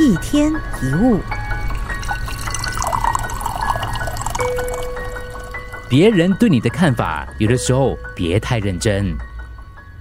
[0.00, 1.20] 一天一物，
[5.88, 9.16] 别人对你的看法，有的时候别太认真。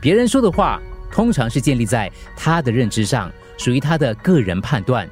[0.01, 5.07] 别人说的话，通常是建立在他的认知上，属于他的个人判断。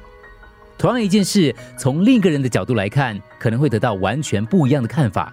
[0.76, 5.32] 同样一件事，从另一个人的角度来看，可能会得到完全不一样的看法。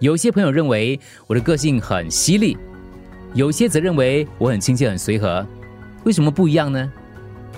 [0.00, 2.56] 有些朋友认为我的个性很犀利，
[3.34, 5.46] 有些则认为我很亲切、很随和。
[6.04, 6.90] 为什么不一样呢？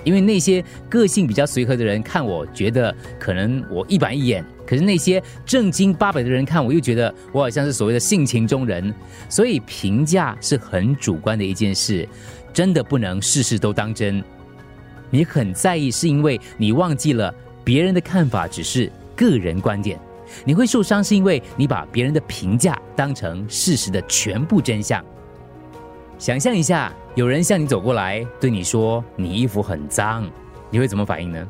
[0.03, 8.93] 因为那些个性比较随和的人看我，觉得可能我一板一眼；可是那些正经八百的人看我，又觉得我好像是所谓的性情中人。
[9.29, 12.07] 所以评价是很主观的一件事，
[12.53, 14.23] 真的不能事事都当真。
[15.09, 17.33] 你很在意，是因为你忘记了
[17.63, 19.99] 别人的看法只是个人观点。
[20.45, 25.03] 你会受伤，是因为你把别人的评价当成事实的全部真相。
[26.21, 30.29] 想象一下，有人向你走过来，对你说你衣服很脏，
[30.69, 31.47] 你会怎么反应呢？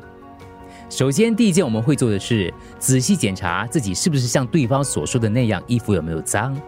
[0.88, 6.58] 首先，第一件我们会做的是仔细检查自己是不是像对方所说的那样，衣服有没有脏。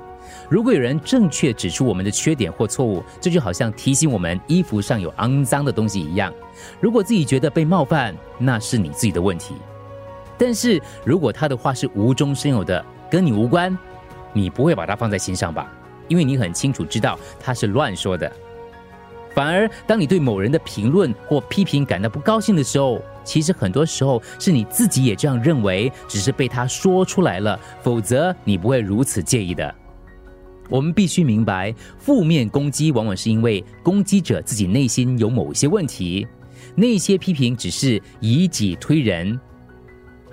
[0.51, 6.31] 如果有人正确指出我们的缺点或错误，这就好像提醒我们衣服上有肮脏的东西一样。
[6.83, 9.55] 如果自己觉得被冒犯，那是你自己的问题。
[10.37, 13.75] 但是如果他的话是无中生有的，跟你无关，
[14.35, 15.73] 你不会把它放在心上吧？
[16.09, 18.31] 因为你很清楚知道他是乱说的。
[19.35, 29.75] 反而当你对某人的评论或批评感到不高兴的时候，其实很多时候是你自己也这样认为，只是被他说出来了，否则你不会如此介意的。
[30.71, 36.27] 我们必须明白，负面攻击往往是因为攻击者自己内心有某些问题，
[36.77, 39.39] 那些批评只是以己推人。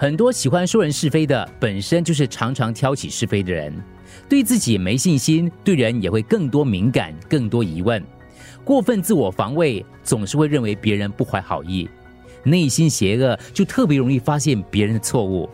[0.01, 3.71] 很多喜欢说人是非的，本身就是常常挑起是非的人，
[4.27, 8.03] 对自己没信心，对人也会更多敏感、更多疑问，
[8.63, 11.87] 过分自我防卫，总是会认为别人不怀好意，
[12.41, 15.47] 内心邪恶，就特别容易发现别人的错误。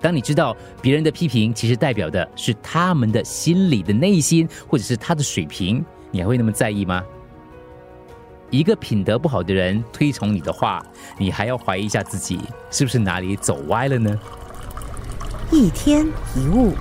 [0.00, 7.00] 当你知道别人的批评其实代表的是他们的心理的内心，或者是他的水平，你还会那么在意吗？
[8.54, 10.80] 一个品德不好的人推崇你的话，
[11.18, 12.38] 你还要怀疑一下自己
[12.70, 14.16] 是不是哪里走歪了呢？
[15.50, 16.06] 一天
[16.36, 16.72] 一物，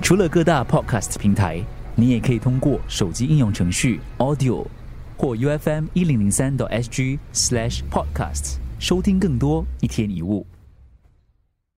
[0.00, 1.62] 除了各大 podcast 平台，
[1.94, 4.64] 你也可以通过手机应用程序 Audio
[5.18, 10.46] 或 U F M 一零零三 SG slash podcasts 收听更多一天一物。